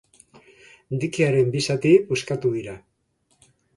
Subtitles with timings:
[1.03, 2.75] Dikearen bi zati puskatu dira.